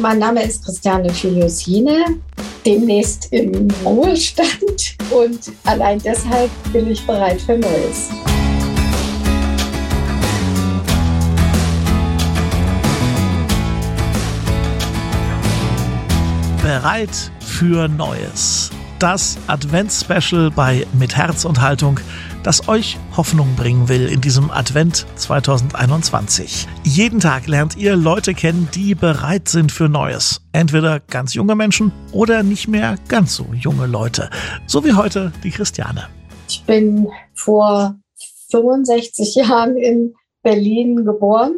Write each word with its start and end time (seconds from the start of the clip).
Mein 0.00 0.20
Name 0.20 0.44
ist 0.44 0.64
Christiane 0.64 1.12
Filiusine, 1.12 2.20
demnächst 2.64 3.32
im 3.32 3.66
Ruhestand 3.84 4.96
und 5.10 5.50
allein 5.64 5.98
deshalb 5.98 6.50
bin 6.72 6.88
ich 6.92 7.04
bereit 7.04 7.40
für 7.40 7.58
Neues. 7.58 8.08
Bereit 16.62 17.32
für 17.40 17.88
Neues. 17.88 18.70
Das 18.98 19.38
Advents-Special 19.46 20.50
bei 20.50 20.84
Mit 20.98 21.16
Herz 21.16 21.44
und 21.44 21.60
Haltung 21.60 22.00
das 22.42 22.68
euch 22.68 22.98
Hoffnung 23.16 23.54
bringen 23.56 23.88
will 23.88 24.08
in 24.08 24.20
diesem 24.20 24.50
Advent 24.50 25.06
2021. 25.16 26.66
Jeden 26.82 27.20
Tag 27.20 27.46
lernt 27.46 27.76
ihr 27.76 27.94
Leute 27.94 28.34
kennen, 28.34 28.68
die 28.74 28.94
bereit 28.94 29.48
sind 29.48 29.70
für 29.70 29.88
Neues. 29.88 30.40
Entweder 30.52 30.98
ganz 30.98 31.34
junge 31.34 31.54
Menschen 31.54 31.92
oder 32.10 32.42
nicht 32.42 32.66
mehr 32.66 32.96
ganz 33.06 33.36
so 33.36 33.46
junge 33.52 33.86
Leute. 33.86 34.30
So 34.66 34.84
wie 34.84 34.94
heute 34.94 35.32
die 35.44 35.50
Christiane. 35.50 36.08
Ich 36.48 36.64
bin 36.64 37.08
vor 37.34 37.96
65 38.50 39.34
Jahren 39.34 39.76
in 39.76 40.14
Berlin 40.42 41.04
geboren 41.04 41.56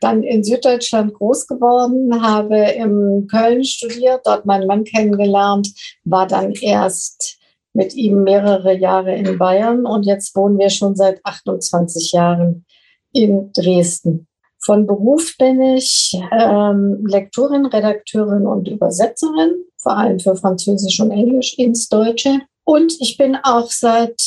dann 0.00 0.22
in 0.22 0.42
Süddeutschland 0.42 1.14
groß 1.14 1.46
geworden, 1.46 2.22
habe 2.22 2.56
in 2.56 3.26
Köln 3.30 3.64
studiert, 3.64 4.22
dort 4.24 4.46
meinen 4.46 4.66
Mann 4.66 4.84
kennengelernt, 4.84 5.68
war 6.04 6.26
dann 6.26 6.52
erst 6.52 7.38
mit 7.72 7.94
ihm 7.94 8.24
mehrere 8.24 8.76
Jahre 8.76 9.14
in 9.14 9.38
Bayern 9.38 9.86
und 9.86 10.04
jetzt 10.04 10.34
wohnen 10.34 10.58
wir 10.58 10.70
schon 10.70 10.96
seit 10.96 11.24
28 11.24 12.12
Jahren 12.12 12.64
in 13.12 13.52
Dresden. 13.52 14.26
Von 14.62 14.86
Beruf 14.86 15.36
bin 15.38 15.62
ich 15.62 16.20
ähm, 16.32 17.04
Lektorin, 17.06 17.66
Redakteurin 17.66 18.46
und 18.46 18.68
Übersetzerin, 18.68 19.64
vor 19.78 19.96
allem 19.96 20.18
für 20.18 20.36
Französisch 20.36 21.00
und 21.00 21.10
Englisch 21.12 21.54
ins 21.58 21.88
Deutsche. 21.88 22.40
Und 22.64 22.94
ich 23.00 23.16
bin 23.16 23.36
auch 23.42 23.70
seit 23.70 24.20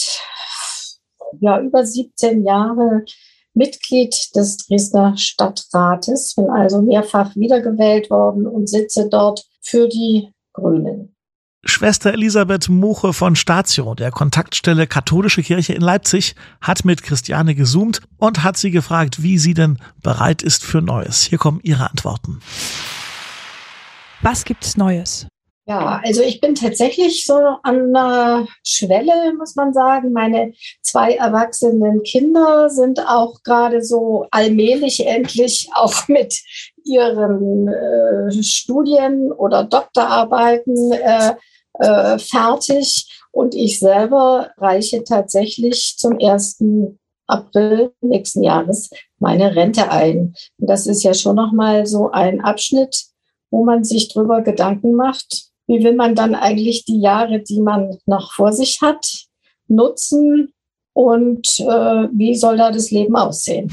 ja, 1.39 1.59
über 1.59 1.85
17 1.85 2.43
Jahren 2.43 3.05
Mitglied 3.53 4.15
des 4.35 4.57
Dresdner 4.57 5.15
Stadtrates, 5.17 6.35
bin 6.35 6.49
also 6.49 6.81
mehrfach 6.81 7.35
wiedergewählt 7.35 8.09
worden 8.09 8.47
und 8.47 8.67
sitze 8.67 9.07
dort 9.09 9.45
für 9.61 9.87
die 9.87 10.31
Grünen. 10.53 11.15
Schwester 11.65 12.11
Elisabeth 12.11 12.67
Muche 12.67 13.13
von 13.13 13.37
Statio, 13.37 13.95
der 13.95 14.11
Kontaktstelle 14.11 14.85
Katholische 14.85 15.41
Kirche 15.41 15.71
in 15.71 15.81
Leipzig, 15.81 16.35
hat 16.59 16.83
mit 16.83 17.03
Christiane 17.03 17.55
gesoomt 17.55 18.01
und 18.17 18.43
hat 18.43 18.57
sie 18.57 18.69
gefragt, 18.69 19.23
wie 19.23 19.37
sie 19.37 19.53
denn 19.53 19.77
bereit 20.01 20.41
ist 20.41 20.65
für 20.65 20.81
Neues. 20.81 21.21
Hier 21.21 21.37
kommen 21.37 21.61
ihre 21.63 21.89
Antworten. 21.89 22.41
Was 24.21 24.43
gibt's 24.43 24.75
Neues? 24.75 25.25
Ja, 25.65 26.01
also 26.03 26.21
ich 26.21 26.41
bin 26.41 26.55
tatsächlich 26.55 27.25
so 27.25 27.35
an 27.63 27.93
der 27.93 28.47
Schwelle, 28.65 29.33
muss 29.37 29.55
man 29.55 29.73
sagen. 29.73 30.11
Meine 30.11 30.53
zwei 30.81 31.13
erwachsenen 31.13 32.03
Kinder 32.03 32.69
sind 32.69 32.99
auch 33.07 33.43
gerade 33.43 33.81
so 33.81 34.25
allmählich 34.29 35.05
endlich 35.07 35.69
auch 35.73 35.93
mit 36.09 36.35
ihren 36.83 37.69
äh, 37.69 38.43
Studien 38.43 39.31
oder 39.31 39.63
Doktorarbeiten 39.63 40.91
äh, 40.91 41.33
äh, 41.79 42.19
fertig 42.19 43.07
und 43.31 43.55
ich 43.55 43.79
selber 43.79 44.51
reiche 44.57 45.05
tatsächlich 45.05 45.95
zum 45.97 46.19
1. 46.19 46.61
April 47.25 47.93
nächsten 48.01 48.43
Jahres 48.43 48.89
meine 49.17 49.55
Rente 49.55 49.89
ein. 49.89 50.35
Und 50.59 50.69
das 50.69 50.87
ist 50.87 51.03
ja 51.03 51.13
schon 51.13 51.37
nochmal 51.37 51.85
so 51.85 52.11
ein 52.11 52.41
Abschnitt, 52.41 53.05
wo 53.49 53.63
man 53.63 53.85
sich 53.85 54.09
drüber 54.09 54.41
Gedanken 54.41 54.93
macht, 54.93 55.52
wie 55.67 55.83
will 55.83 55.95
man 55.95 56.15
dann 56.15 56.35
eigentlich 56.35 56.85
die 56.85 56.99
Jahre, 56.99 57.39
die 57.41 57.61
man 57.61 57.97
noch 58.05 58.33
vor 58.33 58.53
sich 58.53 58.79
hat, 58.81 59.05
nutzen 59.67 60.53
und 60.93 61.47
äh, 61.59 62.07
wie 62.13 62.35
soll 62.35 62.57
da 62.57 62.71
das 62.71 62.91
Leben 62.91 63.15
aussehen. 63.15 63.71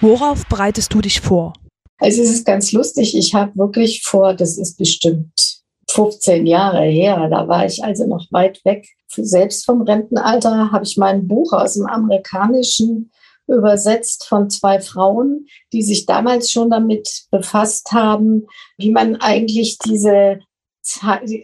Worauf 0.00 0.44
bereitest 0.46 0.92
du 0.92 1.00
dich 1.00 1.20
vor? 1.20 1.54
Also 1.98 2.22
es 2.22 2.30
ist 2.30 2.44
ganz 2.44 2.72
lustig. 2.72 3.16
Ich 3.16 3.34
habe 3.34 3.56
wirklich 3.56 4.02
vor, 4.02 4.34
das 4.34 4.58
ist 4.58 4.76
bestimmt 4.76 5.32
15 5.90 6.46
Jahre 6.46 6.82
her, 6.82 7.28
da 7.30 7.46
war 7.46 7.64
ich 7.66 7.82
also 7.82 8.06
noch 8.06 8.26
weit 8.30 8.60
weg. 8.64 8.88
Selbst 9.08 9.64
vom 9.64 9.82
Rentenalter 9.82 10.72
habe 10.72 10.84
ich 10.84 10.96
mein 10.96 11.28
Buch 11.28 11.52
aus 11.52 11.74
dem 11.74 11.86
Amerikanischen 11.86 13.12
übersetzt 13.46 14.26
von 14.26 14.50
zwei 14.50 14.80
Frauen, 14.80 15.46
die 15.72 15.82
sich 15.82 16.06
damals 16.06 16.50
schon 16.50 16.70
damit 16.70 17.26
befasst 17.30 17.92
haben, 17.92 18.46
wie 18.78 18.90
man 18.90 19.16
eigentlich 19.16 19.78
diese, 19.78 20.40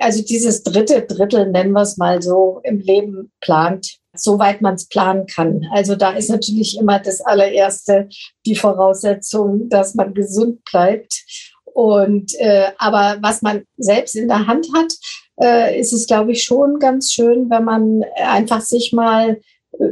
also 0.00 0.22
dieses 0.22 0.62
dritte 0.62 1.02
Drittel, 1.02 1.50
nennen 1.50 1.72
wir 1.72 1.82
es 1.82 1.96
mal 1.96 2.22
so, 2.22 2.60
im 2.64 2.80
Leben 2.80 3.32
plant, 3.40 3.98
soweit 4.14 4.60
man 4.60 4.74
es 4.74 4.88
planen 4.88 5.26
kann. 5.26 5.66
Also 5.72 5.94
da 5.94 6.12
ist 6.12 6.30
natürlich 6.30 6.78
immer 6.78 6.98
das 6.98 7.20
allererste 7.20 8.08
die 8.46 8.56
Voraussetzung, 8.56 9.68
dass 9.68 9.94
man 9.94 10.14
gesund 10.14 10.64
bleibt 10.64 11.24
und 11.72 12.34
äh, 12.38 12.72
aber 12.78 13.18
was 13.20 13.42
man 13.42 13.64
selbst 13.76 14.16
in 14.16 14.28
der 14.28 14.46
Hand 14.46 14.66
hat, 14.74 14.92
äh, 15.40 15.78
ist 15.78 15.92
es, 15.92 16.06
glaube 16.06 16.32
ich, 16.32 16.44
schon 16.44 16.78
ganz 16.78 17.12
schön, 17.12 17.48
wenn 17.50 17.64
man 17.64 18.04
einfach 18.16 18.60
sich 18.60 18.92
mal 18.92 19.40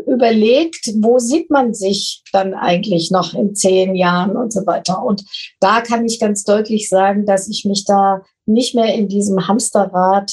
überlegt, 0.06 0.90
wo 1.00 1.18
sieht 1.18 1.50
man 1.50 1.74
sich 1.74 2.22
dann 2.32 2.54
eigentlich 2.54 3.10
noch 3.10 3.34
in 3.34 3.54
zehn 3.54 3.94
Jahren 3.94 4.36
und 4.36 4.52
so 4.52 4.66
weiter. 4.66 5.02
Und 5.02 5.24
da 5.60 5.80
kann 5.80 6.04
ich 6.04 6.20
ganz 6.20 6.44
deutlich 6.44 6.88
sagen, 6.88 7.26
dass 7.26 7.48
ich 7.48 7.64
mich 7.64 7.84
da 7.84 8.22
nicht 8.46 8.74
mehr 8.74 8.94
in 8.94 9.08
diesem 9.08 9.48
Hamsterrad 9.48 10.32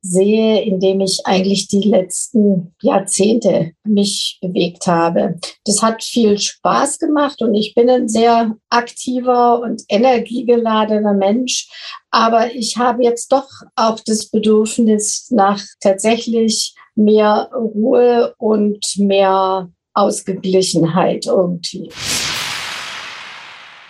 sehe, 0.00 0.62
in 0.62 0.78
dem 0.78 1.00
ich 1.00 1.20
eigentlich 1.24 1.68
die 1.68 1.82
letzten 1.82 2.74
Jahrzehnte 2.82 3.72
mich 3.84 4.38
bewegt 4.40 4.86
habe. 4.86 5.38
Das 5.64 5.82
hat 5.82 6.04
viel 6.04 6.38
Spaß 6.38 6.98
gemacht 6.98 7.42
und 7.42 7.54
ich 7.54 7.74
bin 7.74 7.90
ein 7.90 8.08
sehr 8.08 8.56
aktiver 8.70 9.60
und 9.60 9.82
energiegeladener 9.88 11.14
Mensch. 11.14 11.68
Aber 12.10 12.54
ich 12.54 12.76
habe 12.76 13.02
jetzt 13.02 13.32
doch 13.32 13.48
auch 13.74 13.98
das 14.00 14.30
Bedürfnis 14.30 15.30
nach 15.30 15.62
tatsächlich 15.80 16.74
mehr 16.98 17.50
Ruhe 17.54 18.34
und 18.38 18.84
mehr 18.98 19.70
Ausgeglichenheit 19.94 21.26
irgendwie. 21.26 21.90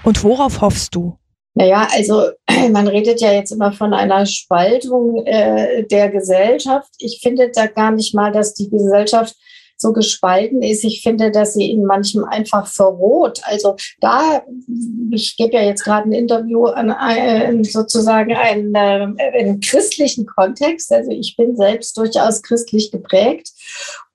Und 0.05 0.23
worauf 0.23 0.61
hoffst 0.61 0.95
du? 0.95 1.19
Naja, 1.55 1.89
also 1.91 2.31
man 2.71 2.87
redet 2.87 3.21
ja 3.21 3.33
jetzt 3.33 3.51
immer 3.51 3.73
von 3.73 3.93
einer 3.93 4.27
Spaltung 4.27 5.27
äh, 5.27 5.85
der 5.85 6.11
Gesellschaft. 6.11 6.91
Ich 6.99 7.21
finde 7.23 7.51
da 7.53 7.67
gar 7.67 7.91
nicht 7.91 8.15
mal, 8.15 8.31
dass 8.31 8.55
die 8.55 8.71
Gesellschaft 8.71 9.35
so 9.79 9.93
gespalten 9.93 10.61
ist. 10.63 10.85
Ich 10.85 11.03
finde, 11.03 11.31
dass 11.31 11.55
sie 11.55 11.71
in 11.71 11.85
manchem 11.85 12.25
einfach 12.25 12.67
verroht. 12.67 13.41
Also 13.45 13.77
da, 14.01 14.43
ich 15.11 15.37
gebe 15.37 15.55
ja 15.55 15.63
jetzt 15.63 15.85
gerade 15.85 16.09
ein 16.09 16.13
Interview 16.13 16.67
an 16.67 16.91
einen, 16.91 17.63
sozusagen 17.65 18.35
einen, 18.35 18.75
äh, 18.75 19.39
einen 19.39 19.61
christlichen 19.61 20.27
Kontext. 20.27 20.93
Also 20.93 21.13
ich 21.13 21.37
bin 21.37 21.57
selbst 21.57 21.97
durchaus 21.97 22.43
christlich 22.43 22.91
geprägt 22.91 23.53